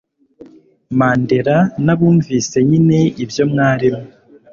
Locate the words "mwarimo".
3.51-4.03